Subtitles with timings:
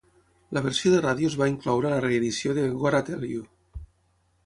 [0.57, 3.49] La versió de ràdio es va incloure a la reedició de "Gotta Tell You".